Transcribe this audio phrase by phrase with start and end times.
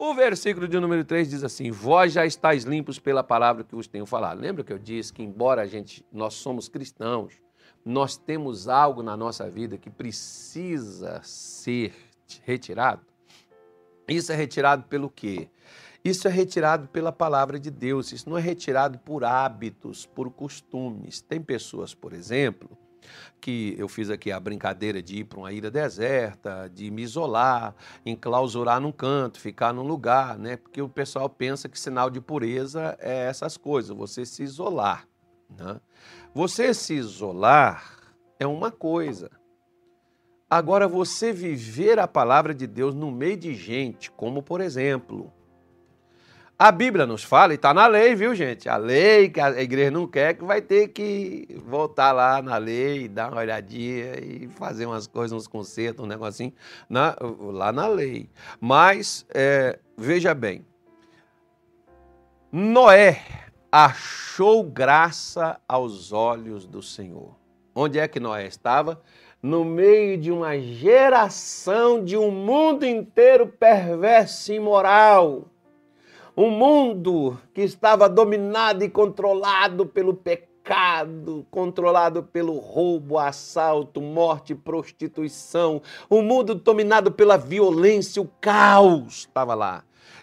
[0.00, 3.88] O versículo de número 3 diz assim: Vós já estáis limpos pela palavra que vos
[3.88, 4.40] tenho falado.
[4.40, 7.34] Lembra que eu disse que, embora a gente, nós somos cristãos,
[7.84, 11.92] nós temos algo na nossa vida que precisa ser
[12.44, 13.02] retirado?
[14.06, 15.48] Isso é retirado pelo quê?
[16.04, 21.20] Isso é retirado pela palavra de Deus, isso não é retirado por hábitos, por costumes.
[21.20, 22.70] Tem pessoas, por exemplo,
[23.40, 27.74] que eu fiz aqui a brincadeira de ir para uma ilha deserta, de me isolar,
[28.04, 30.56] enclausurar num canto, ficar num lugar, né?
[30.56, 35.06] Porque o pessoal pensa que sinal de pureza é essas coisas, você se isolar.
[35.56, 35.80] Né?
[36.34, 37.98] Você se isolar
[38.38, 39.30] é uma coisa.
[40.50, 45.32] Agora, você viver a palavra de Deus no meio de gente, como por exemplo,
[46.58, 48.68] a Bíblia nos fala, e está na lei, viu, gente?
[48.68, 53.06] A lei que a igreja não quer, que vai ter que voltar lá na lei,
[53.06, 56.52] dar uma olhadinha e fazer umas coisas, uns concertos, um negocinho,
[56.90, 58.28] na, lá na lei.
[58.60, 60.66] Mas, é, veja bem,
[62.50, 63.22] Noé
[63.70, 67.36] achou graça aos olhos do Senhor.
[67.72, 69.00] Onde é que Noé estava?
[69.40, 75.44] No meio de uma geração de um mundo inteiro perverso e imoral
[76.38, 85.82] um mundo que estava dominado e controlado pelo pecado, controlado pelo roubo, assalto, morte, prostituição.
[86.08, 89.82] Um mundo dominado pela violência, o caos estava lá.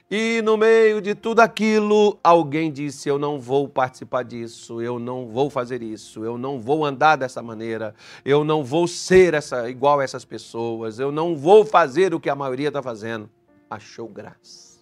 [0.09, 5.27] E no meio de tudo aquilo, alguém disse: Eu não vou participar disso, eu não
[5.27, 7.93] vou fazer isso, eu não vou andar dessa maneira,
[8.23, 12.29] eu não vou ser essa, igual a essas pessoas, eu não vou fazer o que
[12.29, 13.29] a maioria está fazendo.
[13.69, 14.74] Achou graça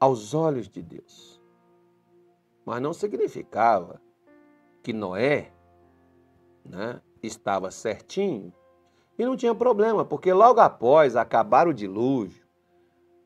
[0.00, 1.40] aos olhos de Deus.
[2.64, 4.00] Mas não significava
[4.82, 5.52] que Noé
[6.64, 8.52] né, estava certinho
[9.18, 12.46] e não tinha problema, porque logo após acabar o dilúvio,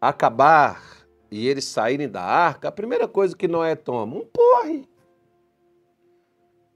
[0.01, 0.81] acabar
[1.31, 4.89] e eles saírem da arca, a primeira coisa que Noé toma, um porre.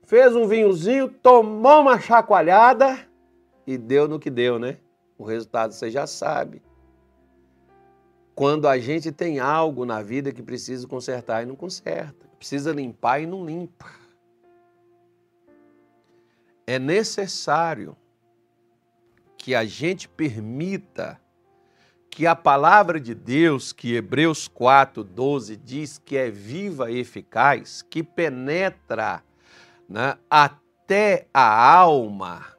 [0.03, 3.07] Fez um vinhozinho, tomou uma chacoalhada
[3.67, 4.79] e deu no que deu, né?
[5.19, 6.63] O resultado você já sabe
[8.37, 13.23] quando a gente tem algo na vida que precisa consertar e não conserta, precisa limpar
[13.23, 13.91] e não limpa.
[16.67, 17.97] É necessário
[19.39, 21.19] que a gente permita
[22.11, 27.81] que a palavra de Deus, que Hebreus 4, 12 diz que é viva e eficaz,
[27.81, 29.25] que penetra
[29.89, 32.56] né, até a alma,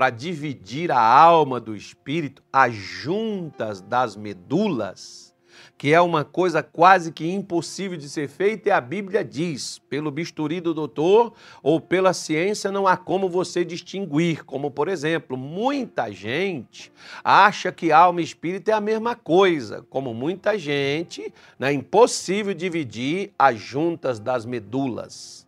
[0.00, 5.34] para dividir a alma do espírito, as juntas das medulas,
[5.76, 10.10] que é uma coisa quase que impossível de ser feita, e a Bíblia diz: pelo
[10.10, 14.42] bisturi do doutor ou pela ciência não há como você distinguir.
[14.46, 16.90] Como, por exemplo, muita gente
[17.22, 22.54] acha que alma e espírito é a mesma coisa, como muita gente, né, é impossível
[22.54, 25.46] dividir as juntas das medulas.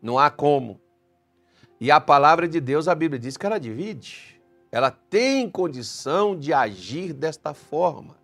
[0.00, 0.80] Não há como.
[1.80, 4.38] E a palavra de Deus, a Bíblia diz que ela divide.
[4.70, 8.18] Ela tem condição de agir desta forma,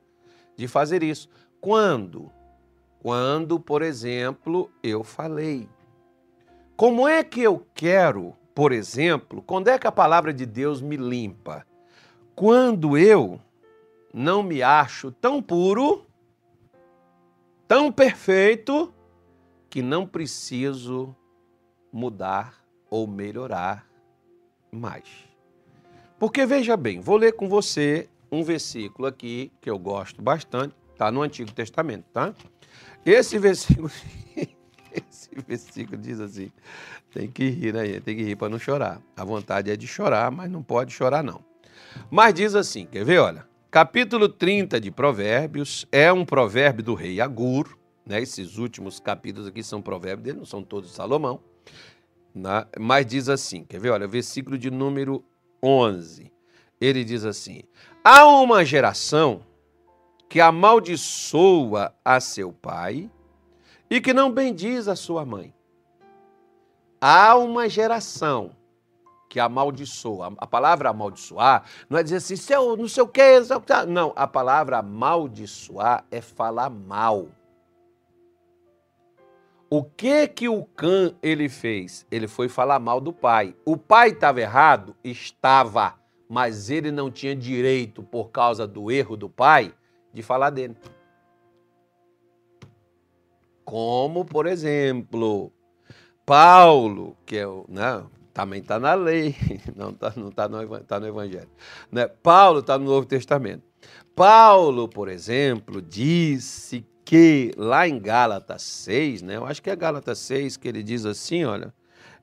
[0.55, 1.27] de fazer isso.
[1.59, 2.31] Quando?
[3.01, 5.67] Quando, por exemplo, eu falei.
[6.77, 10.97] Como é que eu quero, por exemplo, quando é que a palavra de Deus me
[10.97, 11.67] limpa?
[12.35, 13.41] Quando eu
[14.13, 16.05] não me acho tão puro,
[17.67, 18.93] tão perfeito,
[19.71, 21.17] que não preciso
[21.91, 23.87] mudar ou melhorar
[24.71, 25.27] mais.
[26.19, 31.11] Porque veja bem, vou ler com você um versículo aqui que eu gosto bastante, está
[31.11, 32.35] no Antigo Testamento, tá?
[33.05, 33.91] Esse versículo,
[34.93, 36.51] esse versículo diz assim:
[37.13, 38.01] tem que rir, né?
[38.01, 39.01] Tem que rir para não chorar.
[39.17, 41.45] A vontade é de chorar, mas não pode chorar, não.
[42.11, 43.19] Mas diz assim: quer ver?
[43.19, 48.21] Olha, capítulo 30 de Provérbios é um provérbio do rei Agur, né?
[48.21, 51.41] Esses últimos capítulos aqui são provérbios dele, não são todos de Salomão.
[52.37, 52.67] Né?
[52.79, 53.91] Mas diz assim, quer ver?
[53.91, 55.25] Olha, versículo de número
[55.63, 56.31] 11.
[56.79, 57.63] Ele diz assim:
[58.05, 59.41] Há uma geração
[60.29, 63.11] que amaldiçoa a seu pai
[63.89, 65.55] e que não bendiz a sua mãe.
[67.01, 68.51] Há uma geração
[69.31, 70.35] que amaldiçoa.
[70.37, 73.41] A palavra amaldiçoar não é dizer assim, seu, não sei o quê.
[73.89, 77.29] Não, a palavra amaldiçoar é falar mal.
[79.69, 82.07] O que que o Cã ele fez?
[82.11, 83.55] Ele foi falar mal do pai.
[83.65, 84.95] O pai estava errado?
[85.03, 85.95] Estava,
[86.29, 89.75] mas ele não tinha direito, por causa do erro do pai,
[90.15, 90.77] de falar dele.
[93.65, 95.53] Como, por exemplo,
[96.25, 97.65] Paulo, que é o.
[97.69, 99.35] Não, né, também está na lei,
[99.75, 101.51] não está não tá no, tá no Evangelho.
[101.91, 102.07] Né?
[102.07, 103.65] Paulo está no Novo Testamento.
[104.15, 109.37] Paulo, por exemplo, disse que lá em Gálatas 6, né?
[109.37, 111.73] Eu acho que é Gálatas 6 que ele diz assim, olha,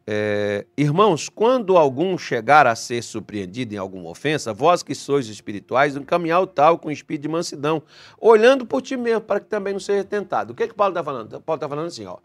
[0.05, 5.95] é, irmãos, quando algum chegar a ser surpreendido em alguma ofensa, vós que sois espirituais,
[5.95, 7.81] encaminhar o tal com espírito de mansidão,
[8.19, 10.51] olhando por ti mesmo, para que também não seja tentado.
[10.51, 11.39] O que, que Paulo está falando?
[11.39, 12.17] Paulo está falando assim, ó.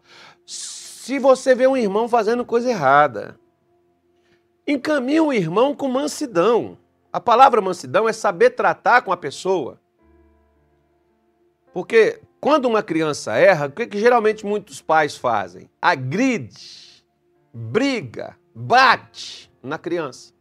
[0.45, 3.39] Se você vê um irmão fazendo coisa errada,
[4.67, 6.77] encaminhe o irmão com mansidão.
[7.11, 9.79] A palavra mansidão é saber tratar com a pessoa.
[11.73, 15.69] Porque quando uma criança erra, o que, que geralmente muitos pais fazem?
[15.81, 16.89] Agride
[17.53, 20.33] briga, bate na criança.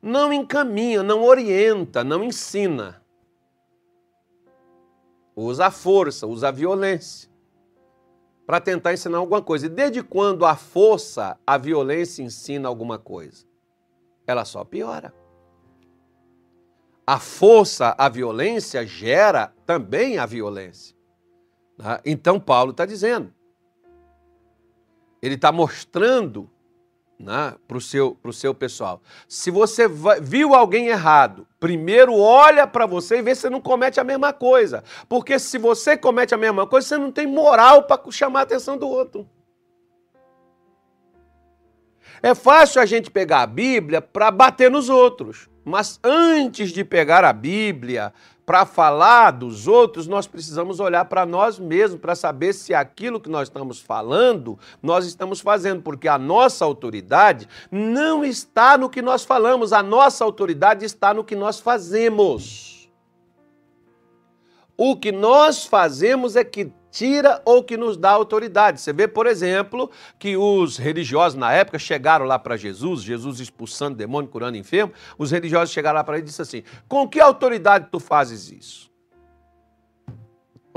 [0.00, 3.02] Não encaminha, não orienta, não ensina.
[5.34, 7.28] Usa a força, usa a violência
[8.46, 9.66] para tentar ensinar alguma coisa.
[9.66, 13.46] E desde quando a força, a violência ensina alguma coisa?
[14.26, 15.12] Ela só piora.
[17.08, 20.94] A força, a violência gera também a violência.
[21.78, 21.98] Né?
[22.04, 23.32] Então Paulo está dizendo:
[25.22, 26.50] ele está mostrando
[27.18, 29.00] né, para o seu, seu pessoal.
[29.26, 29.86] Se você
[30.20, 34.34] viu alguém errado, primeiro olha para você e vê se você não comete a mesma
[34.34, 34.84] coisa.
[35.08, 38.76] Porque se você comete a mesma coisa, você não tem moral para chamar a atenção
[38.76, 39.26] do outro.
[42.22, 45.48] É fácil a gente pegar a Bíblia para bater nos outros.
[45.68, 48.12] Mas antes de pegar a Bíblia
[48.46, 53.28] para falar dos outros, nós precisamos olhar para nós mesmos para saber se aquilo que
[53.28, 59.22] nós estamos falando, nós estamos fazendo, porque a nossa autoridade não está no que nós
[59.22, 62.90] falamos, a nossa autoridade está no que nós fazemos.
[64.74, 68.80] O que nós fazemos é que tira ou que nos dá autoridade.
[68.80, 73.96] Você vê, por exemplo, que os religiosos na época chegaram lá para Jesus, Jesus expulsando
[73.96, 77.88] demônio, curando enfermo, os religiosos chegaram lá para ele e disseram assim: "Com que autoridade
[77.90, 78.87] tu fazes isso?"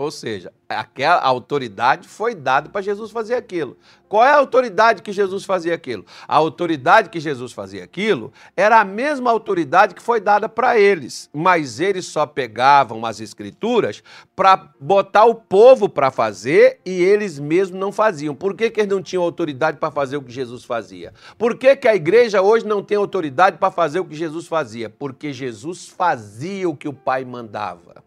[0.02, 3.78] Ou seja, aquela autoridade foi dada para Jesus fazer aquilo.
[4.10, 6.04] Qual é a autoridade que Jesus fazia aquilo?
[6.28, 11.30] A autoridade que Jesus fazia aquilo era a mesma autoridade que foi dada para eles,
[11.32, 14.02] mas eles só pegavam as escrituras
[14.36, 18.34] para botar o povo para fazer e eles mesmos não faziam.
[18.34, 21.14] Por que, que eles não tinham autoridade para fazer o que Jesus fazia?
[21.38, 24.90] Por que, que a igreja hoje não tem autoridade para fazer o que Jesus fazia?
[24.90, 28.04] Porque Jesus fazia o que o Pai mandava.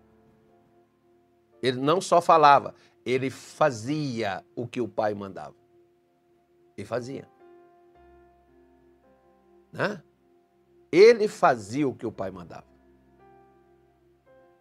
[1.64, 2.75] Ele não só falava,
[3.06, 5.55] ele fazia o que o pai mandava.
[6.76, 7.26] E fazia.
[9.72, 10.02] Né?
[10.93, 12.66] Ele fazia o que o pai mandava.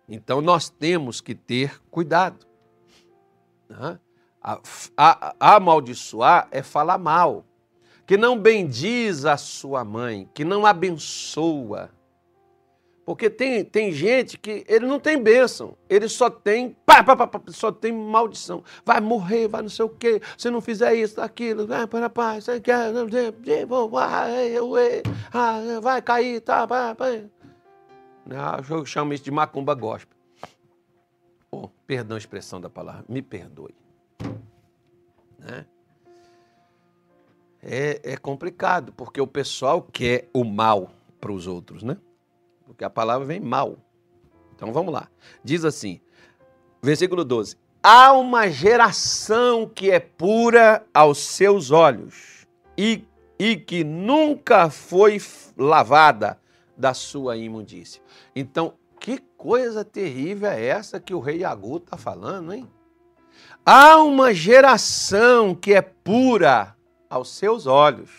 [0.07, 2.47] Então nós temos que ter cuidado.
[3.67, 3.99] Né?
[4.41, 4.61] A,
[4.95, 7.43] a, a amaldiçoar é falar mal.
[8.07, 11.91] Que não bendiz a sua mãe, que não abençoa
[13.05, 17.41] porque tem, tem gente que ele não tem bênção, ele só tem, pá, pá, pá,
[17.49, 18.63] só tem maldição.
[18.85, 22.47] Vai morrer, vai não sei o quê, se não fizer isso, aquilo, vai para paz,
[25.81, 27.05] vai cair, tá, pá, pá.
[28.69, 30.17] Eu chamo isso de macumba gospel.
[31.51, 33.75] Oh, perdão a expressão da palavra, me perdoe.
[35.37, 35.65] Né?
[37.61, 41.97] É, é complicado, porque o pessoal quer o mal para os outros, né?
[42.65, 43.77] Porque a palavra vem mal.
[44.55, 45.09] Então vamos lá.
[45.43, 45.99] Diz assim,
[46.81, 53.03] versículo 12: Há uma geração que é pura aos seus olhos e,
[53.37, 55.21] e que nunca foi
[55.57, 56.39] lavada
[56.77, 58.01] da sua imundícia.
[58.35, 62.69] Então, que coisa terrível é essa que o rei Agu está falando, hein?
[63.65, 66.75] Há uma geração que é pura
[67.09, 68.09] aos seus olhos.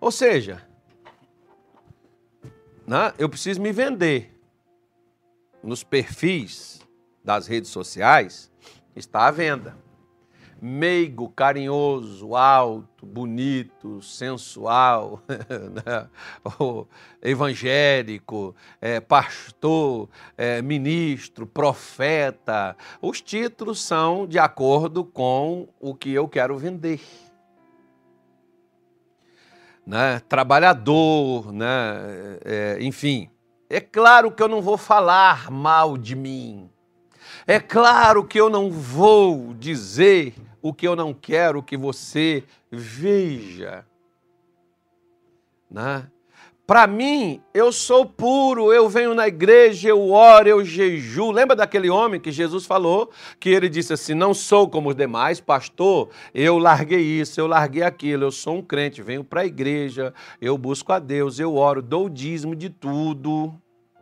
[0.00, 0.67] Ou seja,
[2.88, 4.34] né, eu preciso me vender.
[5.62, 6.80] Nos perfis
[7.22, 8.50] das redes sociais
[8.96, 9.76] está à venda.
[10.60, 16.08] Meigo, carinhoso, alto, bonito, sensual, né?
[17.22, 22.74] evangélico, é, pastor, é, ministro, profeta.
[23.02, 27.00] Os títulos são de acordo com o que eu quero vender
[29.88, 33.30] né, trabalhador, né, é, enfim.
[33.70, 36.68] É claro que eu não vou falar mal de mim.
[37.46, 43.86] É claro que eu não vou dizer o que eu não quero que você veja.
[45.70, 46.06] Né?
[46.68, 51.30] Para mim, eu sou puro, eu venho na igreja, eu oro, eu jejuo.
[51.30, 53.10] Lembra daquele homem que Jesus falou?
[53.40, 57.82] Que ele disse assim: Não sou como os demais, pastor, eu larguei isso, eu larguei
[57.82, 61.80] aquilo, eu sou um crente, venho para a igreja, eu busco a Deus, eu oro,
[61.80, 63.50] dou o dízimo de tudo.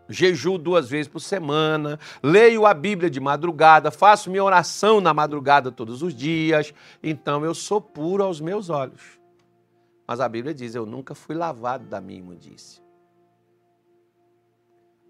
[0.09, 5.71] jejuo duas vezes por semana, leio a Bíblia de madrugada, faço minha oração na madrugada
[5.71, 9.17] todos os dias, então eu sou puro aos meus olhos.
[10.07, 12.83] Mas a Bíblia diz: eu nunca fui lavado da minha imundícia.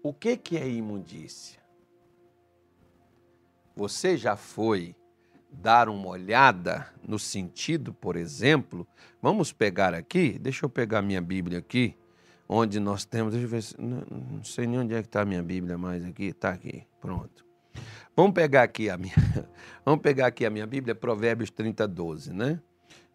[0.01, 1.59] O que, que é imundícia?
[3.75, 4.95] Você já foi
[5.51, 8.87] dar uma olhada no sentido, por exemplo,
[9.21, 11.95] vamos pegar aqui, deixa eu pegar minha Bíblia aqui,
[12.47, 14.03] onde nós temos, deixa eu ver, não,
[14.35, 17.45] não sei nem onde é que está a minha Bíblia mais aqui, está aqui, pronto.
[18.15, 19.13] Vamos pegar aqui a minha,
[19.85, 22.59] vamos pegar aqui a minha Bíblia, Provérbios 30, 12, né?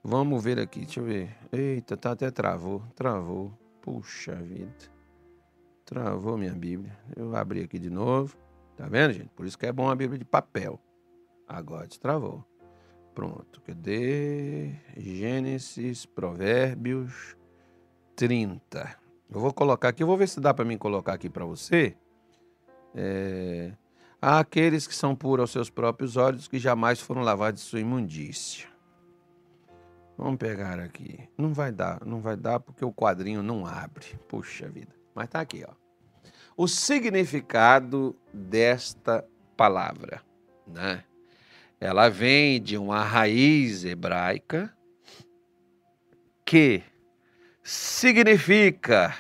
[0.05, 1.37] Vamos ver aqui, deixa eu ver.
[1.53, 3.57] Eita, tá até travou, travou.
[3.81, 4.91] Puxa vida.
[5.85, 6.99] Travou minha Bíblia.
[7.15, 8.37] Eu abri aqui de novo.
[8.77, 9.29] Tá vendo, gente?
[9.29, 10.81] Por isso que é bom a Bíblia de papel.
[11.47, 12.45] Agora destravou.
[13.15, 13.61] Pronto.
[13.63, 14.73] Cadê?
[14.97, 17.37] Gênesis, Provérbios
[18.17, 18.97] 30.
[19.31, 21.97] Eu vou colocar aqui, eu vou ver se dá para mim colocar aqui para você.
[22.95, 23.73] É,
[24.21, 27.81] há aqueles que são puros aos seus próprios olhos, que jamais foram lavados de sua
[27.81, 28.72] imundícia.
[30.23, 31.29] Vamos pegar aqui.
[31.37, 34.07] Não vai dar, não vai dar porque o quadrinho não abre.
[34.29, 34.95] Puxa vida.
[35.13, 35.75] Mas tá aqui, ó.
[36.57, 39.27] O significado desta
[39.57, 40.23] palavra,
[40.65, 41.03] né?
[41.81, 44.73] Ela vem de uma raiz hebraica
[46.45, 46.85] que
[47.61, 49.17] significa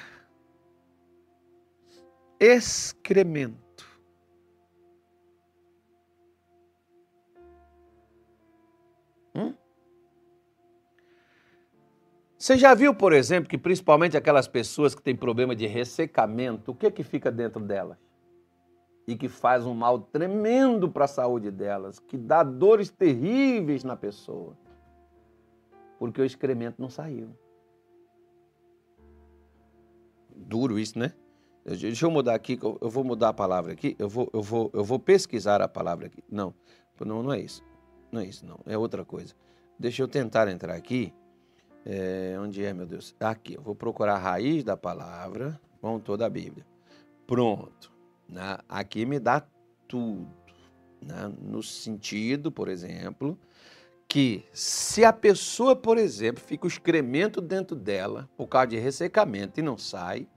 [2.38, 3.61] excremento.
[12.42, 16.74] Você já viu, por exemplo, que principalmente aquelas pessoas que têm problema de ressecamento, o
[16.74, 17.96] que que fica dentro delas?
[19.06, 23.96] E que faz um mal tremendo para a saúde delas, que dá dores terríveis na
[23.96, 24.58] pessoa.
[26.00, 27.28] Porque o excremento não saiu.
[30.34, 31.12] Duro isso, né?
[31.64, 34.82] Deixa eu mudar aqui, eu vou mudar a palavra aqui, eu vou, eu vou, eu
[34.82, 36.24] vou pesquisar a palavra aqui.
[36.28, 36.52] Não,
[37.06, 37.62] não, não é isso.
[38.10, 38.58] Não é isso, não.
[38.66, 39.32] É outra coisa.
[39.78, 41.14] Deixa eu tentar entrar aqui.
[41.84, 43.14] É, onde é, meu Deus?
[43.18, 46.64] Aqui, eu vou procurar a raiz da palavra, vamos toda a Bíblia.
[47.26, 47.92] Pronto.
[48.28, 48.58] Né?
[48.68, 49.44] Aqui me dá
[49.88, 50.28] tudo.
[51.00, 51.32] Né?
[51.40, 53.36] No sentido, por exemplo,
[54.06, 59.58] que se a pessoa, por exemplo, fica o excremento dentro dela por causa de ressecamento
[59.58, 60.28] e não sai,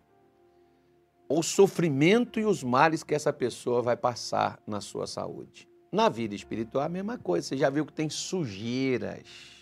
[1.30, 5.68] o sofrimento e os males que essa pessoa vai passar na sua saúde.
[5.92, 7.48] Na vida espiritual a mesma coisa.
[7.48, 9.55] Você já viu que tem sujeiras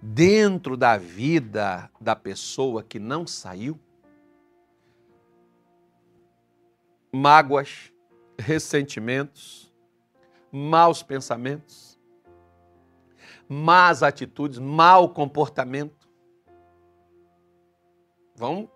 [0.00, 3.78] dentro da vida da pessoa que não saiu?
[7.12, 7.92] Mágoas,
[8.38, 9.72] ressentimentos,
[10.52, 11.90] maus pensamentos
[13.50, 16.08] más atitudes, mau comportamento.
[18.36, 18.70] Vão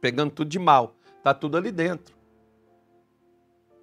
[0.00, 0.96] pegando tudo de mal.
[1.18, 2.13] Está tudo ali dentro.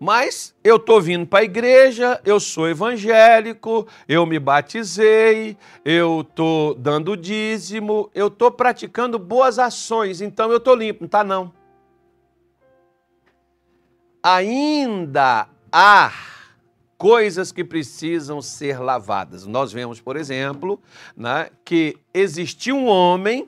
[0.03, 5.55] Mas eu estou vindo para a igreja, eu sou evangélico, eu me batizei,
[5.85, 11.01] eu estou dando dízimo, eu estou praticando boas ações, então eu estou limpo.
[11.01, 11.53] Não está, não.
[14.23, 16.11] Ainda há
[16.97, 19.45] coisas que precisam ser lavadas.
[19.45, 20.81] Nós vemos, por exemplo,
[21.15, 23.47] né, que existia um homem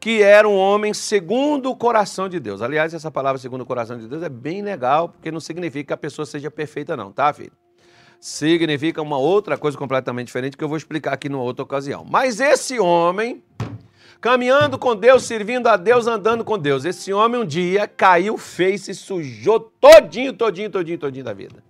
[0.00, 2.62] que era um homem segundo o coração de Deus.
[2.62, 5.92] Aliás, essa palavra segundo o coração de Deus é bem legal, porque não significa que
[5.92, 7.52] a pessoa seja perfeita, não, tá, filho?
[8.18, 12.06] Significa uma outra coisa completamente diferente que eu vou explicar aqui numa outra ocasião.
[12.08, 13.42] Mas esse homem,
[14.22, 18.82] caminhando com Deus, servindo a Deus, andando com Deus, esse homem um dia caiu, fez,
[18.82, 21.62] se sujou todinho, todinho, todinho, todinho da vida.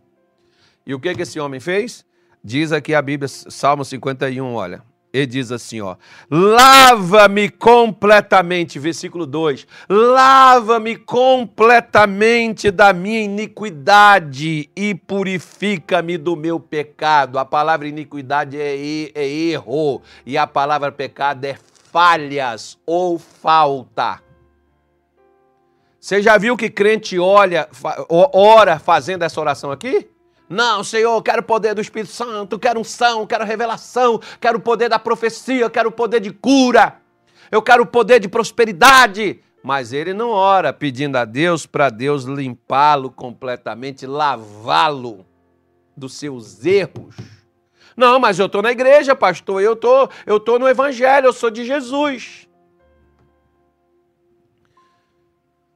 [0.87, 2.05] E o que, que esse homem fez?
[2.43, 4.90] Diz aqui a Bíblia, Salmo 51, olha.
[5.13, 5.97] Ele diz assim, ó:
[6.31, 9.67] Lava-me completamente, versículo 2.
[9.89, 17.39] Lava-me completamente da minha iniquidade e purifica-me do meu pecado.
[17.39, 18.77] A palavra iniquidade é,
[19.15, 21.57] é erro e a palavra pecado é
[21.91, 24.21] falhas ou falta.
[26.01, 27.69] Você já viu que crente olha,
[28.09, 30.10] ora fazendo essa oração aqui?
[30.51, 34.89] Não, Senhor, quero o poder do Espírito Santo, quero unção, quero revelação, quero o poder
[34.89, 37.01] da profecia, quero o poder de cura,
[37.53, 39.41] eu quero o poder de prosperidade.
[39.63, 45.25] Mas ele não ora pedindo a Deus para Deus limpá-lo completamente, lavá-lo
[45.97, 47.15] dos seus erros.
[47.97, 51.51] Não, mas eu estou na igreja, pastor, eu tô, eu tô no evangelho, eu sou
[51.51, 52.49] de Jesus.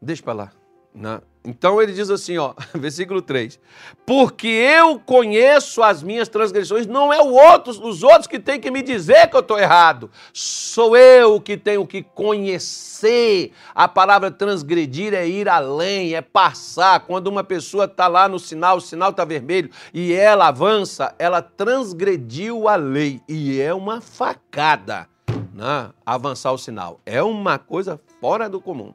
[0.02, 0.52] Deixa para lá.
[0.92, 1.22] Não.
[1.46, 3.60] Então ele diz assim, ó, versículo 3:
[4.06, 8.70] Porque eu conheço as minhas transgressões, não é o outros, os outros que têm que
[8.70, 10.10] me dizer que eu estou errado.
[10.32, 13.52] Sou eu que tenho que conhecer.
[13.74, 17.00] A palavra transgredir é ir além, é passar.
[17.00, 21.42] Quando uma pessoa está lá no sinal, o sinal está vermelho e ela avança, ela
[21.42, 23.20] transgrediu a lei.
[23.28, 25.06] E é uma facada,
[25.52, 25.90] né?
[26.06, 27.00] Avançar o sinal.
[27.04, 28.94] É uma coisa fora do comum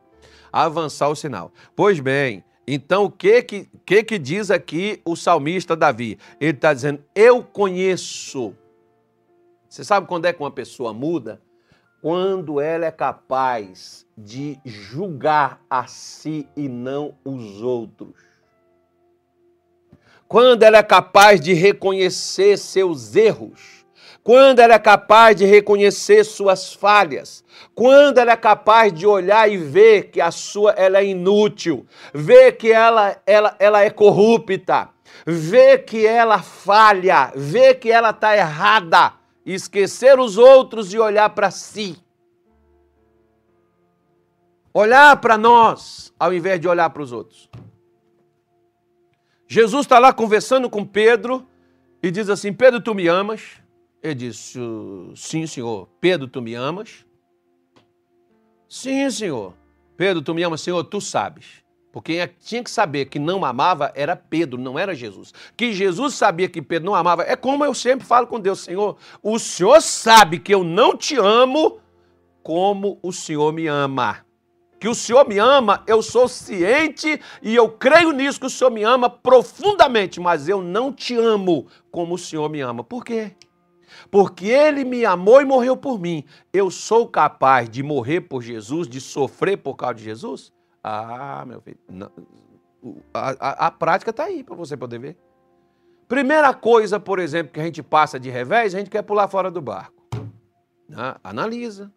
[0.52, 1.52] avançar o sinal.
[1.76, 6.20] Pois bem, então o que que, que, que diz aqui o salmista Davi?
[6.40, 8.56] Ele está dizendo: Eu conheço.
[9.68, 11.42] Você sabe quando é que uma pessoa muda?
[12.02, 18.14] Quando ela é capaz de julgar a si e não os outros.
[20.28, 23.79] Quando ela é capaz de reconhecer seus erros
[24.24, 29.58] quando ela é capaz de reconhecer suas falhas, quando ela é capaz de olhar e
[29.58, 34.90] ver que a sua ela é inútil, ver que ela, ela, ela é corrupta,
[35.26, 39.14] ver que ela falha, ver que ela está errada,
[39.46, 41.98] esquecer os outros e olhar para si.
[44.74, 47.50] Olhar para nós ao invés de olhar para os outros.
[49.48, 51.48] Jesus está lá conversando com Pedro
[52.04, 53.60] e diz assim: Pedro, tu me amas?
[54.02, 54.60] Ele disse:
[55.16, 55.88] Sim, senhor.
[56.00, 57.06] Pedro, tu me amas?
[58.68, 59.54] Sim, senhor.
[59.98, 61.64] Pedro, tu me amas, senhor, tu sabes.
[61.92, 65.34] Porque quem tinha que saber que não amava era Pedro, não era Jesus.
[65.58, 67.24] Que Jesus sabia que Pedro não amava.
[67.24, 71.16] É como eu sempre falo com Deus, Senhor, o Senhor sabe que eu não te
[71.18, 71.80] amo
[72.44, 74.24] como o Senhor me ama.
[74.80, 78.70] Que o Senhor me ama, eu sou ciente e eu creio nisso que o Senhor
[78.70, 82.82] me ama profundamente, mas eu não te amo como o Senhor me ama.
[82.82, 83.34] Por quê?
[84.10, 86.24] Porque ele me amou e morreu por mim.
[86.52, 90.54] Eu sou capaz de morrer por Jesus, de sofrer por causa de Jesus?
[90.84, 92.12] Ah, meu filho, não,
[93.14, 95.18] a, a, a prática está aí para você poder ver.
[96.08, 99.52] Primeira coisa, por exemplo, que a gente passa de revés, a gente quer pular fora
[99.52, 99.94] do barco.
[100.88, 101.16] Né?
[101.24, 101.92] Analisa.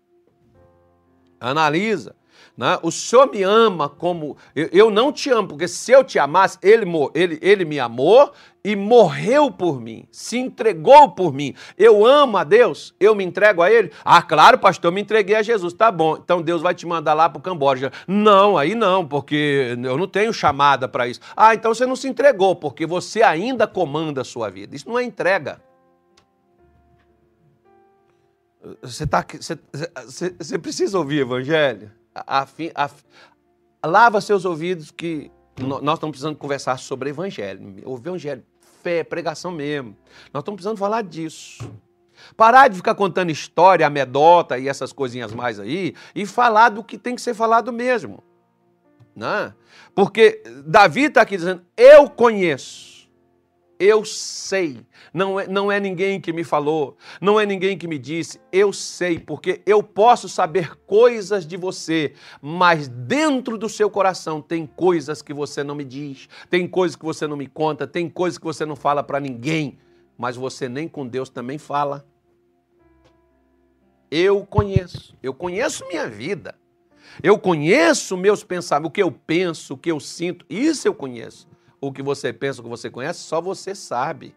[1.41, 2.15] Analisa.
[2.57, 2.79] Né?
[2.83, 4.37] O Senhor me ama como.
[4.55, 6.85] Eu, eu, não te amo, porque se eu te amasse, ele,
[7.15, 8.33] ele, ele me amou
[8.65, 11.55] e morreu por mim, se entregou por mim.
[11.77, 13.91] Eu amo a Deus, eu me entrego a Ele.
[14.05, 15.73] Ah, claro, pastor, eu me entreguei a Jesus.
[15.73, 17.91] Tá bom, então Deus vai te mandar lá para o Camboja.
[18.07, 21.21] Não, aí não, porque eu não tenho chamada para isso.
[21.37, 24.77] Ah, então você não se entregou, porque você ainda comanda a sua vida.
[24.77, 25.61] Isso não é entrega.
[28.81, 29.59] Você, tá, você,
[30.05, 31.91] você, você precisa ouvir evangelho?
[33.85, 37.77] Lava seus ouvidos que nós estamos precisando conversar sobre evangelho.
[37.85, 38.45] O evangelho,
[38.83, 39.97] fé, pregação mesmo.
[40.33, 41.71] Nós estamos precisando falar disso.
[42.37, 46.97] Parar de ficar contando história, amedota e essas coisinhas mais aí e falar do que
[46.97, 48.23] tem que ser falado mesmo.
[49.15, 49.53] Né?
[49.95, 52.92] Porque Davi está aqui dizendo: Eu conheço
[53.83, 54.87] eu sei.
[55.13, 58.41] Não é, não é ninguém que me falou, não é ninguém que me disse.
[58.53, 64.67] Eu sei, porque eu posso saber coisas de você, mas dentro do seu coração tem
[64.67, 68.39] coisas que você não me diz, tem coisas que você não me conta, tem coisas
[68.39, 69.77] que você não fala para ninguém,
[70.17, 72.07] mas você nem com Deus também fala.
[74.09, 76.55] Eu conheço, eu conheço minha vida.
[77.21, 81.49] Eu conheço meus pensamentos, o que eu penso, o que eu sinto, isso eu conheço
[81.83, 84.37] o que você pensa, o que você conhece, só você sabe.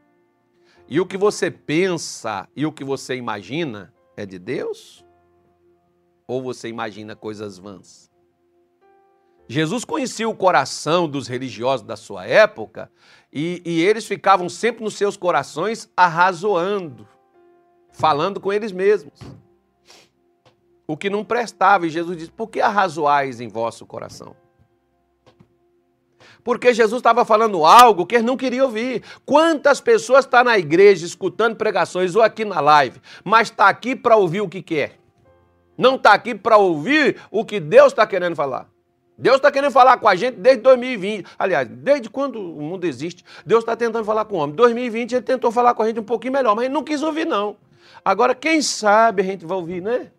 [0.90, 5.06] E o que você pensa e o que você imagina é de Deus?
[6.28, 8.10] Ou você imagina coisas vãs?
[9.48, 12.92] Jesus conhecia o coração dos religiosos da sua época
[13.32, 17.08] e, e eles ficavam sempre nos seus corações arrazoando,
[17.92, 19.20] falando com eles mesmos.
[20.88, 21.86] O que não prestava.
[21.86, 24.36] E Jesus diz: Por que arrazoais em vosso coração?
[26.46, 29.02] Porque Jesus estava falando algo que eles não queriam ouvir.
[29.26, 33.96] Quantas pessoas estão tá na igreja escutando pregações ou aqui na live, mas está aqui
[33.96, 35.00] para ouvir o que quer?
[35.76, 38.70] Não está aqui para ouvir o que Deus está querendo falar.
[39.18, 41.26] Deus está querendo falar com a gente desde 2020.
[41.40, 44.56] Aliás, desde quando o mundo existe, Deus está tentando falar com o homem.
[44.56, 47.26] 2020 ele tentou falar com a gente um pouquinho melhor, mas ele não quis ouvir,
[47.26, 47.58] não.
[48.04, 50.12] Agora, quem sabe a gente vai ouvir, né?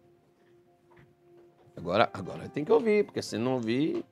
[1.77, 4.05] Agora, agora tem que ouvir, porque se não ouvir,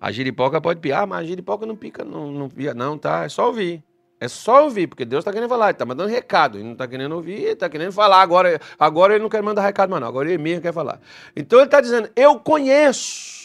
[0.00, 3.24] a giripoca pode piar, mas a giripoca não pica, não, não pia, não, tá?
[3.24, 3.84] É só ouvir.
[4.18, 6.58] É só ouvir, porque Deus está querendo falar, ele está mandando recado.
[6.58, 8.20] Ele não está querendo ouvir, ele está querendo falar.
[8.20, 10.08] Agora, agora ele não quer mandar recado mais, não.
[10.08, 11.00] Agora ele mesmo quer falar.
[11.34, 13.40] Então ele está dizendo: Eu conheço.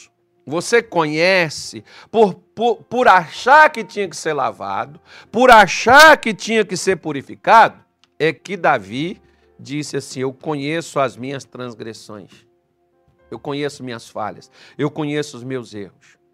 [0.46, 5.00] Você conhece por, por, por achar que tinha que ser lavado,
[5.32, 7.84] por achar que tinha que ser purificado,
[8.20, 9.22] é que Davi
[9.58, 12.32] disse assim: Eu conheço as minhas transgressões,
[13.32, 16.25] eu conheço minhas falhas, eu conheço os meus erros.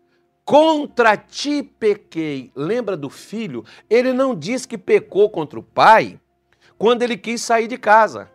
[0.43, 2.51] Contra ti pequei.
[2.55, 3.63] Lembra do filho?
[3.89, 6.19] Ele não diz que pecou contra o pai
[6.77, 8.29] quando ele quis sair de casa.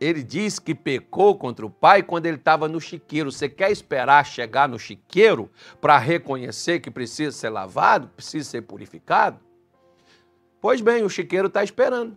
[0.00, 3.30] Ele diz que pecou contra o pai quando ele estava no chiqueiro.
[3.30, 5.48] Você quer esperar chegar no chiqueiro
[5.80, 9.38] para reconhecer que precisa ser lavado, precisa ser purificado?
[10.60, 12.16] Pois bem, o chiqueiro está esperando.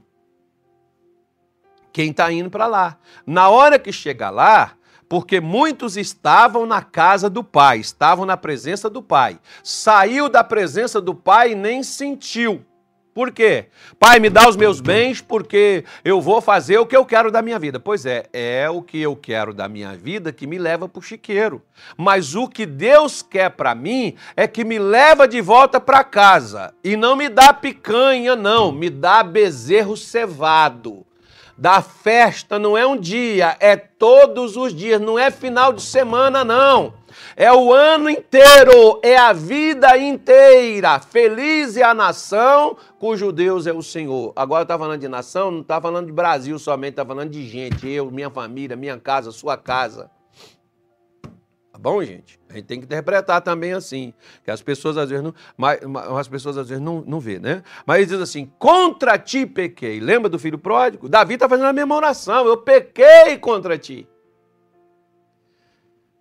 [1.93, 2.97] Quem está indo para lá.
[3.25, 4.75] Na hora que chega lá,
[5.07, 9.39] porque muitos estavam na casa do pai, estavam na presença do pai.
[9.63, 12.65] Saiu da presença do pai e nem sentiu.
[13.15, 13.67] Por quê?
[13.97, 17.41] Pai, me dá os meus bens porque eu vou fazer o que eu quero da
[17.41, 17.79] minha vida.
[17.79, 21.01] Pois é, é o que eu quero da minha vida que me leva para o
[21.01, 21.61] chiqueiro.
[21.95, 26.73] Mas o que Deus quer para mim é que me leva de volta para casa.
[26.83, 31.04] E não me dá picanha, não, me dá bezerro cevado.
[31.57, 36.43] Da festa não é um dia, é todos os dias, não é final de semana,
[36.43, 36.93] não.
[37.35, 40.99] É o ano inteiro, é a vida inteira.
[40.99, 44.33] Feliz é a nação cujo Deus é o Senhor.
[44.35, 47.87] Agora está falando de nação, não está falando de Brasil somente, está falando de gente.
[47.87, 50.11] Eu, minha família, minha casa, sua casa.
[51.85, 52.39] Bom, gente?
[52.49, 54.11] A gente tem que interpretar também assim,
[54.43, 55.79] que as pessoas às vezes não, mas,
[56.17, 57.61] as pessoas às vezes não, não vê, né?
[57.85, 59.99] Mas diz assim: "Contra ti pequei".
[59.99, 61.07] Lembra do filho pródigo?
[61.07, 62.47] Davi está fazendo a mesma oração.
[62.47, 64.07] Eu pequei contra ti.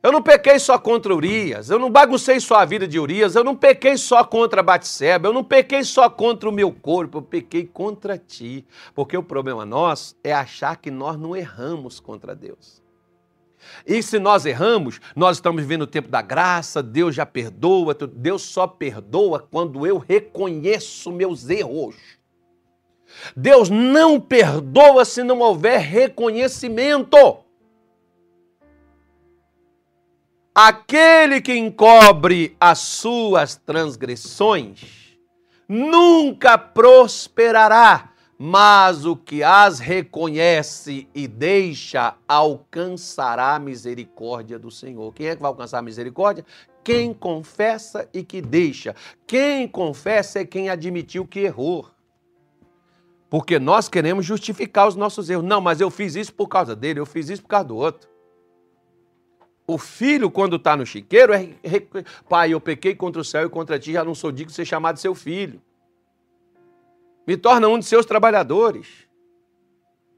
[0.03, 3.43] Eu não pequei só contra Urias, eu não baguncei só a vida de Urias, eu
[3.43, 7.65] não pequei só contra Batseba, eu não pequei só contra o meu corpo, eu pequei
[7.65, 8.67] contra ti.
[8.95, 12.84] Porque o problema nosso é achar que nós não erramos contra Deus.
[13.87, 18.43] E se nós erramos, nós estamos vivendo o tempo da graça, Deus já perdoa, Deus
[18.43, 21.97] só perdoa quando eu reconheço meus erros.
[23.37, 27.45] Deus não perdoa se não houver reconhecimento.
[30.55, 35.05] Aquele que encobre as suas transgressões
[35.69, 38.11] nunca prosperará,
[38.47, 45.15] mas o que as reconhece e deixa alcançará a misericórdia do Senhor.
[45.15, 46.45] Quem é que vai alcançar a misericórdia?
[46.85, 48.95] Quem confessa e que deixa.
[49.27, 51.89] Quem confessa é quem admitiu que errou.
[53.31, 55.47] Porque nós queremos justificar os nossos erros.
[55.47, 58.11] Não, mas eu fiz isso por causa dele, eu fiz isso por causa do outro.
[59.67, 61.49] O filho, quando está no chiqueiro, é.
[62.29, 64.67] Pai, eu pequei contra o céu e contra ti, já não sou digno de ser
[64.67, 65.63] chamado seu filho.
[67.27, 69.05] Me torna um de seus trabalhadores.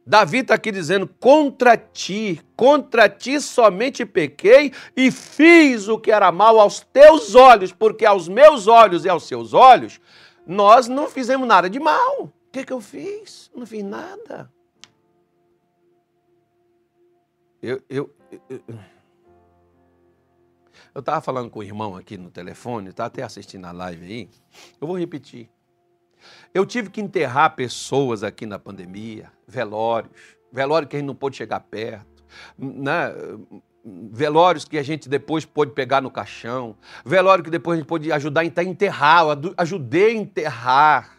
[0.06, 6.30] Davi está aqui dizendo: contra ti, contra ti somente pequei e fiz o que era
[6.30, 10.00] mal aos teus olhos, porque aos meus olhos e aos seus olhos
[10.46, 12.22] nós não fizemos nada de mal.
[12.22, 13.50] O que, que eu fiz?
[13.54, 14.50] Não fiz nada.
[17.60, 18.14] eu, eu,
[20.94, 24.30] eu estava falando com o irmão aqui no telefone, está até assistindo a live aí.
[24.80, 25.50] Eu vou repetir.
[26.56, 30.10] Eu tive que enterrar pessoas aqui na pandemia, velórios,
[30.50, 32.24] velório que a gente não pôde chegar perto,
[32.56, 33.12] né?
[33.84, 38.10] velórios que a gente depois pôde pegar no caixão, velório que depois a gente pôde
[38.10, 41.18] ajudar a enterrar, eu ajudei a enterrar.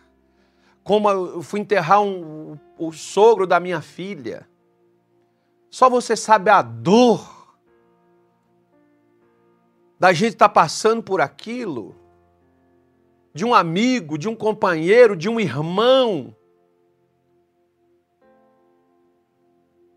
[0.83, 4.49] Como eu fui enterrar um, o sogro da minha filha.
[5.69, 7.55] Só você sabe a dor
[9.99, 11.95] da gente estar tá passando por aquilo,
[13.37, 16.35] de um amigo, de um companheiro, de um irmão.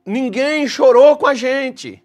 [0.04, 2.04] Ninguém chorou com a gente.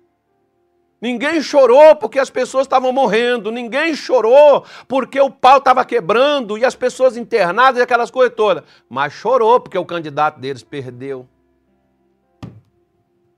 [1.02, 3.52] Ninguém chorou porque as pessoas estavam morrendo.
[3.52, 8.64] Ninguém chorou porque o pau estava quebrando e as pessoas internadas e aquelas coisas todas.
[8.90, 11.28] Mas chorou porque o candidato deles perdeu.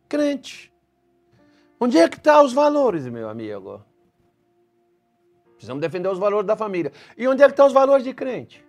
[0.07, 0.71] Crente.
[1.79, 3.83] Onde é que estão tá os valores, meu amigo?
[5.57, 6.91] Precisamos defender os valores da família.
[7.17, 8.63] E onde é que estão os valores de crente?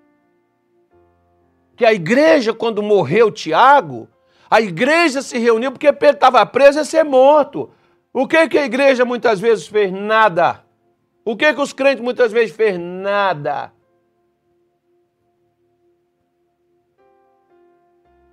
[1.77, 4.09] Que a igreja, quando morreu Tiago,
[4.51, 7.71] a igreja se reuniu porque Pedro estava preso e ser morto.
[8.13, 9.93] O que, que a igreja muitas vezes fez?
[9.93, 10.65] Nada.
[11.25, 12.79] O que, que os crentes muitas vezes fez?
[12.79, 13.71] Nada.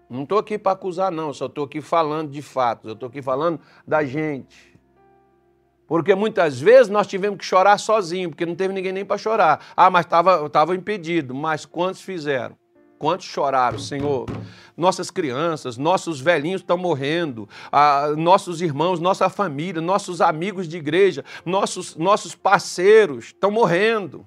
[0.10, 1.34] Não estou aqui para acusar, não.
[1.34, 2.88] Só estou aqui falando de fatos.
[2.88, 4.75] Eu estou aqui falando da gente.
[5.88, 9.60] Porque muitas vezes nós tivemos que chorar sozinho, porque não teve ninguém nem para chorar.
[9.76, 11.36] Ah, mas estava tava impedido.
[11.36, 12.56] Mas quantos fizeram?
[12.98, 14.26] Quantos choraram, Senhor?
[14.76, 21.24] Nossas crianças, nossos velhinhos estão morrendo, ah, nossos irmãos, nossa família, nossos amigos de igreja,
[21.46, 24.26] nossos, nossos parceiros estão morrendo.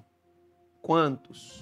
[0.81, 1.61] Quantos?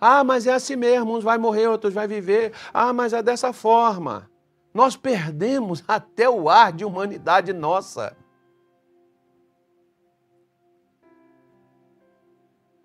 [0.00, 2.52] Ah, mas é assim mesmo, uns vai morrer, outros vai viver.
[2.72, 4.30] Ah, mas é dessa forma.
[4.72, 8.16] Nós perdemos até o ar de humanidade nossa.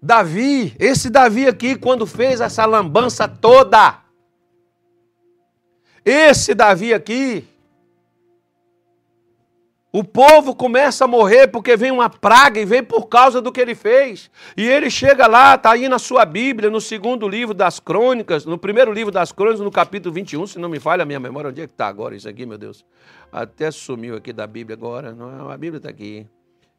[0.01, 3.99] Davi, esse Davi aqui, quando fez essa lambança toda,
[6.03, 7.47] esse Davi aqui,
[9.93, 13.59] o povo começa a morrer porque vem uma praga e vem por causa do que
[13.59, 14.31] ele fez.
[14.57, 18.57] E ele chega lá, está aí na sua Bíblia, no segundo livro das crônicas, no
[18.57, 21.61] primeiro livro das crônicas, no capítulo 21, se não me falha a minha memória, onde
[21.61, 22.83] é que está agora isso aqui, meu Deus?
[23.31, 26.25] Até sumiu aqui da Bíblia agora, não, a Bíblia está aqui.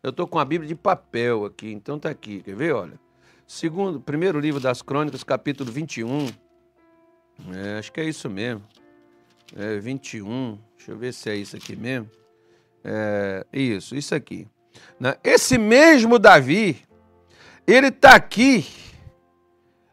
[0.02, 2.74] Eu estou com a Bíblia de papel aqui, então está aqui, quer ver?
[2.74, 3.11] Olha.
[3.46, 6.28] Segundo, primeiro livro das crônicas, capítulo 21.
[7.52, 8.62] É, acho que é isso mesmo.
[9.56, 10.58] É, 21.
[10.76, 12.10] Deixa eu ver se é isso aqui mesmo.
[12.84, 14.48] É, isso, isso aqui.
[14.98, 15.16] Né?
[15.22, 16.82] Esse mesmo Davi,
[17.66, 18.66] ele está aqui,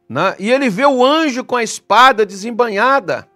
[0.07, 0.35] né?
[0.39, 3.27] e ele vê o anjo com a espada desembanhada.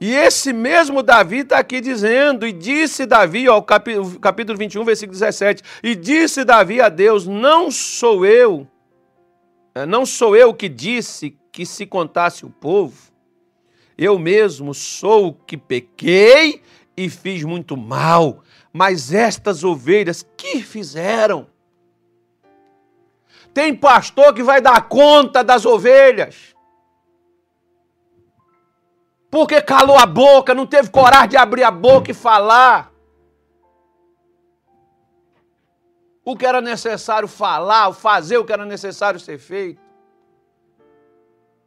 [0.00, 5.12] E esse mesmo Davi está aqui dizendo, e disse Davi, ó, capítulo, capítulo 21, versículo
[5.12, 8.66] 17, e disse Davi a Deus: Não sou eu,
[9.86, 13.10] não sou eu que disse que se contasse o povo,
[13.96, 16.62] eu mesmo sou o que pequei
[16.96, 21.46] e fiz muito mal, mas estas ovelhas que fizeram?
[23.52, 26.54] Tem pastor que vai dar conta das ovelhas.
[29.30, 32.89] Porque calou a boca, não teve coragem de abrir a boca e falar.
[36.30, 39.82] O que era necessário falar, fazer o que era necessário ser feito.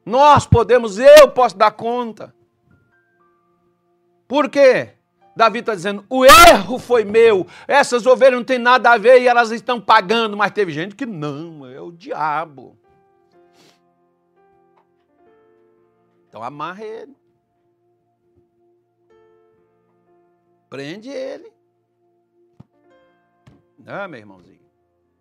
[0.06, 2.34] Nós podemos, eu posso dar conta.
[4.26, 4.94] Por quê?
[5.36, 9.28] Davi está dizendo: o erro foi meu, essas ovelhas não têm nada a ver e
[9.28, 12.78] elas estão pagando, mas teve gente que não, é o diabo.
[16.30, 17.18] Então amarra ele.
[20.70, 21.53] Prende ele.
[23.84, 24.66] Não, meu irmãozinho.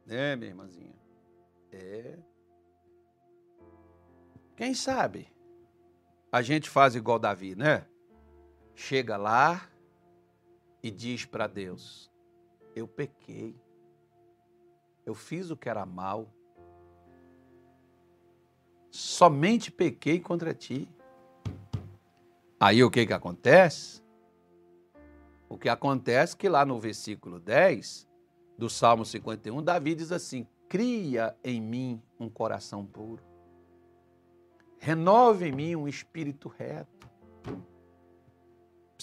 [0.09, 0.95] É, minha irmãzinha.
[1.71, 2.19] É.
[4.57, 5.33] Quem sabe
[6.31, 7.87] a gente faz igual Davi, né?
[8.75, 9.69] Chega lá,
[10.83, 12.11] e diz para Deus:
[12.75, 13.55] Eu pequei,
[15.07, 16.33] eu fiz o que era mal,
[18.91, 20.89] somente pequei contra ti.
[22.59, 24.03] Aí o que, que acontece?
[25.49, 28.09] O que acontece é que lá no versículo 10
[28.63, 33.23] do Salmo 51, Davi diz assim: Cria em mim um coração puro,
[34.79, 37.03] renove em mim um espírito reto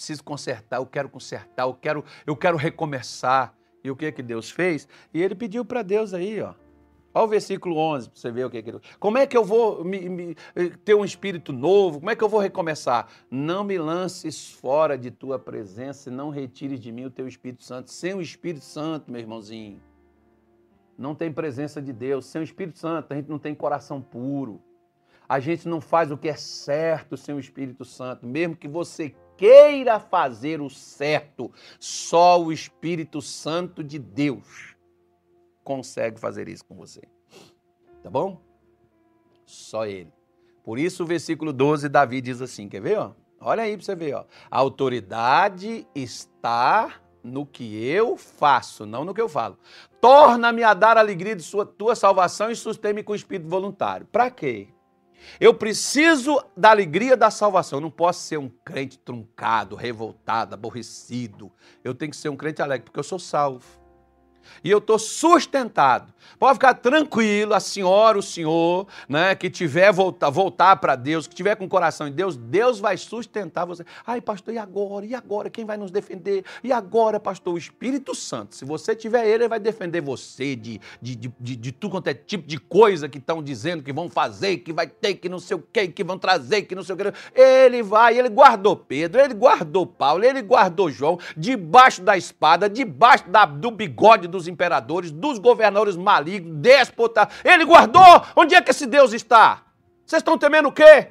[0.00, 3.54] preciso consertar, eu quero consertar, eu quero, eu quero recomeçar.
[3.84, 4.88] E o que que Deus fez?
[5.12, 6.54] E ele pediu para Deus aí, ó.
[7.12, 8.80] Olha o versículo 11, para você ver o que ele...
[9.00, 10.36] Como é que eu vou me, me,
[10.84, 11.98] ter um espírito novo?
[11.98, 13.08] Como é que eu vou recomeçar?
[13.28, 17.64] Não me lances fora de tua presença e não retires de mim o teu Espírito
[17.64, 17.90] Santo.
[17.90, 19.80] Sem o Espírito Santo, meu irmãozinho,
[20.96, 22.26] não tem presença de Deus.
[22.26, 24.62] Sem o Espírito Santo, a gente não tem coração puro.
[25.28, 28.24] A gente não faz o que é certo sem o Espírito Santo.
[28.24, 34.69] Mesmo que você queira fazer o certo, só o Espírito Santo de Deus
[35.64, 37.02] consegue fazer isso com você.
[38.02, 38.40] Tá bom?
[39.44, 40.12] Só ele.
[40.62, 42.98] Por isso o versículo 12, Davi diz assim, quer ver?
[42.98, 43.12] Ó?
[43.40, 44.14] Olha aí para você ver.
[44.14, 44.24] Ó.
[44.50, 49.58] A autoridade está no que eu faço, não no que eu falo.
[50.00, 54.06] Torna-me a dar alegria de sua tua salvação e sustém-me com o espírito voluntário.
[54.06, 54.68] Para quê?
[55.38, 57.78] Eu preciso da alegria da salvação.
[57.78, 61.52] Eu não posso ser um crente truncado, revoltado, aborrecido.
[61.84, 63.79] Eu tenho que ser um crente alegre, porque eu sou salvo
[64.62, 66.12] e eu estou sustentado.
[66.38, 71.34] Pode ficar tranquilo, a senhora, o senhor, né, que tiver voltar, voltar para Deus, que
[71.34, 73.84] tiver com o coração em Deus, Deus vai sustentar você.
[74.06, 75.04] Ai, pastor, e agora?
[75.04, 75.50] E agora?
[75.50, 76.44] Quem vai nos defender?
[76.62, 77.54] E agora, pastor?
[77.54, 78.54] O Espírito Santo.
[78.54, 82.08] Se você tiver ele, ele vai defender você de, de, de, de, de tudo quanto
[82.08, 85.38] é tipo de coisa que estão dizendo que vão fazer, que vai ter, que não
[85.38, 87.12] sei o que, que vão trazer, que não sei o que.
[87.34, 93.28] Ele vai, ele guardou Pedro, ele guardou Paulo, ele guardou João, debaixo da espada, debaixo
[93.28, 97.28] da, do bigode dos imperadores, dos governadores malignos, déspotas.
[97.44, 98.22] Ele guardou.
[98.34, 99.66] Onde é que esse Deus está?
[100.04, 101.08] Vocês estão temendo o quê?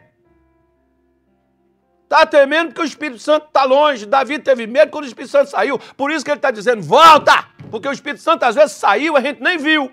[2.03, 4.05] Está temendo porque o Espírito Santo está longe.
[4.05, 5.77] Davi teve medo quando o Espírito Santo saiu.
[5.95, 7.47] Por isso que ele está dizendo: volta!
[7.69, 9.91] Porque o Espírito Santo às vezes saiu e a gente nem viu.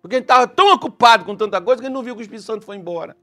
[0.00, 2.46] Porque ele estava tão ocupado com tanta coisa que ele não viu que o Espírito
[2.46, 3.16] Santo foi embora.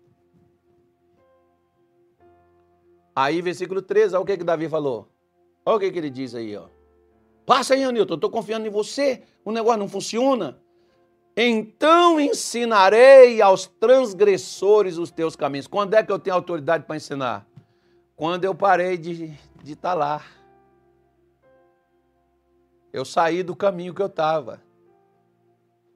[3.15, 5.09] Aí, versículo 13, olha o que, que Davi falou.
[5.65, 6.67] Olha o que, que ele diz aí, ó.
[7.49, 9.23] Passa aí, Anilton, estou confiando em você.
[9.43, 10.61] O negócio não funciona.
[11.35, 15.65] Então ensinarei aos transgressores os teus caminhos.
[15.65, 17.47] Quando é que eu tenho autoridade para ensinar?
[18.15, 19.35] Quando eu parei de
[19.65, 20.23] estar tá lá.
[22.93, 24.61] Eu saí do caminho que eu estava.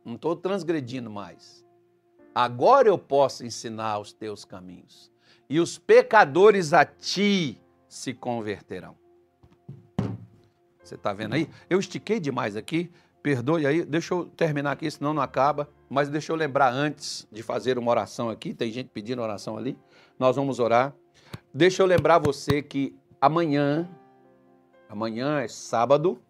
[0.03, 1.63] não estou transgredindo mais.
[2.33, 5.11] Agora eu posso ensinar os teus caminhos.
[5.47, 9.02] E os pecadores a ti se converterão.
[10.83, 11.49] Você está vendo aí?
[11.69, 12.91] Eu estiquei demais aqui,
[13.21, 15.69] perdoe aí, deixa eu terminar aqui, senão não acaba.
[15.89, 19.77] Mas deixa eu lembrar antes de fazer uma oração aqui, tem gente pedindo oração ali,
[20.19, 20.93] nós vamos orar.
[21.53, 23.89] Deixa eu lembrar você que amanhã,
[24.89, 26.21] amanhã é sábado,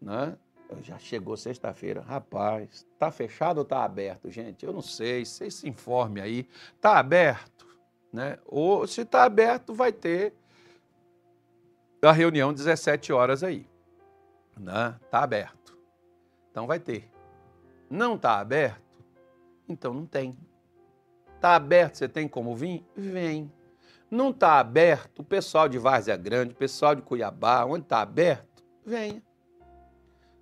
[0.00, 0.36] né?
[0.82, 2.00] Já chegou sexta-feira.
[2.00, 4.66] Rapaz, tá fechado ou tá aberto, gente?
[4.66, 6.48] Eu não sei, vocês se informe aí.
[6.80, 7.66] Tá aberto,
[8.12, 8.38] né?
[8.44, 10.34] Ou se tá aberto, vai ter
[12.08, 13.66] a reunião 17 horas aí.
[14.58, 14.94] Né?
[15.10, 15.76] Tá aberto.
[16.50, 17.10] Então vai ter.
[17.90, 18.98] Não tá aberto?
[19.68, 20.36] Então não tem.
[21.40, 22.84] Tá aberto, você tem como vir?
[22.96, 23.52] Vem.
[24.10, 28.62] Não tá aberto, o pessoal de Várzea Grande, o pessoal de Cuiabá, onde tá aberto,
[28.84, 29.22] venha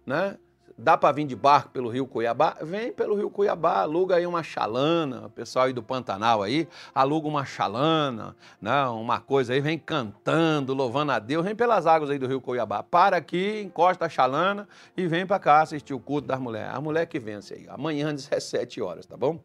[0.07, 0.39] né?
[0.83, 2.57] Dá para vir de barco pelo Rio Cuiabá?
[2.61, 7.29] Vem pelo Rio Cuiabá, aluga aí uma chalana, o pessoal aí do Pantanal aí, aluga
[7.29, 8.85] uma chalana, né?
[8.87, 12.83] uma coisa aí, vem cantando, louvando a Deus, vem pelas águas aí do Rio Cuiabá.
[12.83, 16.75] Para aqui, encosta a chalana e vem para cá assistir o culto das mulheres.
[16.75, 19.39] A mulher que vence aí, amanhã, 17 horas, tá bom?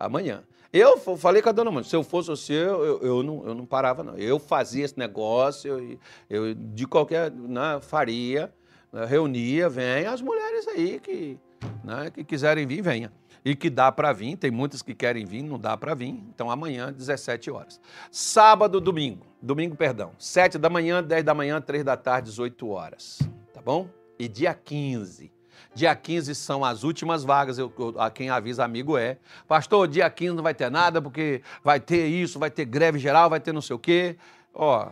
[0.00, 0.42] Amanhã.
[0.72, 3.54] Eu falei com a dona Mônica, se eu fosse você, eu, eu, eu, não, eu
[3.54, 4.16] não parava, não.
[4.16, 5.98] Eu fazia esse negócio, eu,
[6.30, 8.52] eu de qualquer, né, faria,
[8.92, 11.38] né, reunia, vem as mulheres aí que,
[11.82, 13.12] né, que quiserem vir, venha.
[13.44, 16.10] E que dá para vir, tem muitas que querem vir, não dá para vir.
[16.32, 17.80] Então amanhã, 17 horas.
[18.10, 23.18] Sábado, domingo, domingo, perdão, 7 da manhã, 10 da manhã, 3 da tarde, 18 horas.
[23.52, 23.88] Tá bom?
[24.16, 25.32] E dia 15.
[25.74, 29.18] Dia 15 são as últimas vagas, eu, a quem avisa amigo é.
[29.48, 33.30] Pastor, dia 15 não vai ter nada, porque vai ter isso, vai ter greve geral,
[33.30, 34.16] vai ter não sei o quê.
[34.54, 34.90] Ó,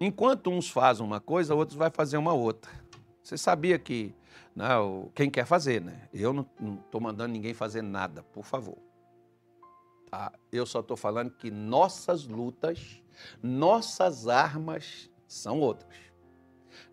[0.00, 2.70] Enquanto uns fazem uma coisa, outros vai fazer uma outra.
[3.22, 4.14] Você sabia que
[4.54, 6.08] não, né, quem quer fazer, né?
[6.12, 6.46] Eu não
[6.84, 8.78] estou mandando ninguém fazer nada, por favor.
[10.10, 10.32] Tá?
[10.50, 13.02] Eu só estou falando que nossas lutas,
[13.42, 15.96] nossas armas são outras.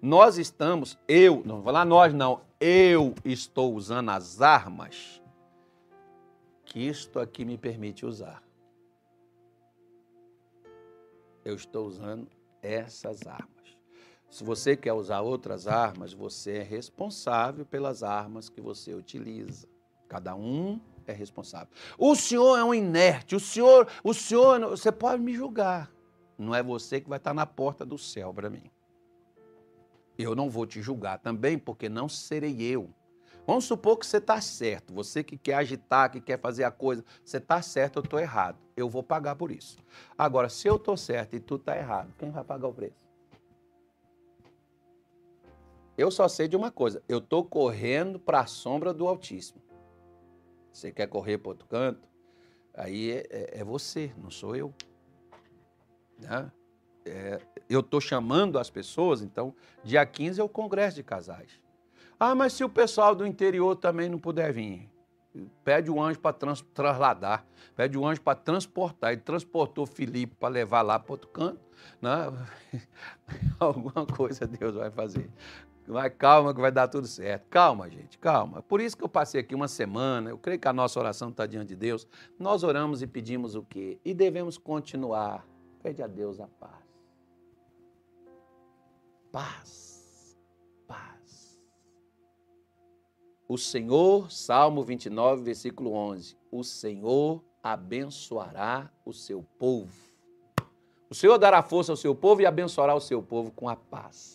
[0.02, 5.22] Nós estamos, eu, não vou falar nós não, eu estou usando as armas
[6.66, 8.44] que isto aqui me permite usar.
[11.44, 12.28] Eu estou usando
[12.74, 13.50] essas armas.
[14.30, 19.68] Se você quer usar outras armas, você é responsável pelas armas que você utiliza.
[20.10, 21.70] Cada um é responsável.
[21.98, 25.92] O senhor é um inerte, o senhor, o senhor, você pode me julgar.
[26.38, 28.70] Não é você que vai estar na porta do céu para mim.
[30.18, 32.90] Eu não vou te julgar também, porque não serei eu.
[33.46, 37.06] Vamos supor que você está certo, você que quer agitar, que quer fazer a coisa,
[37.24, 38.58] você está certo, eu estou errado.
[38.76, 39.78] Eu vou pagar por isso.
[40.18, 43.06] Agora, se eu estou certo e tu está errado, quem vai pagar o preço?
[45.98, 49.62] Eu só sei de uma coisa, eu estou correndo para a sombra do Altíssimo.
[50.74, 52.06] Você quer correr para outro canto?
[52.74, 54.74] Aí é, é, é, você, não sou eu.
[56.20, 56.52] Né?
[57.06, 61.65] É, eu estou chamando as pessoas, então, dia 15 é o congresso de casais.
[62.20, 64.90] Ah, mas se o pessoal do interior também não puder vir,
[65.64, 69.12] pede o anjo para trans, trasladar, pede o anjo para transportar.
[69.12, 71.60] Ele transportou Filipe para levar lá para outro canto.
[72.02, 72.10] Né?
[73.60, 75.30] Alguma coisa Deus vai fazer.
[75.88, 77.48] Mas calma que vai dar tudo certo.
[77.50, 78.64] Calma, gente, calma.
[78.64, 80.30] Por isso que eu passei aqui uma semana.
[80.30, 82.08] Eu creio que a nossa oração está diante de Deus.
[82.40, 84.00] Nós oramos e pedimos o quê?
[84.04, 85.46] E devemos continuar.
[85.84, 86.86] Pede a Deus a paz.
[89.32, 89.95] Paz
[93.48, 99.94] O Senhor, Salmo 29, versículo 11: O Senhor abençoará o seu povo.
[101.10, 104.35] O Senhor dará força ao seu povo e abençoará o seu povo com a paz.